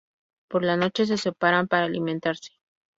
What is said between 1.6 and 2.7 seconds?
para alimentarse.